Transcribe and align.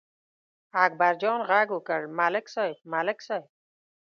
اکبرجان 0.85 1.39
غږ 1.49 1.67
وکړ: 1.73 2.01
ملک 2.17 2.45
صاحب، 2.55 2.77
ملک 2.93 3.17
صاحب! 3.27 3.45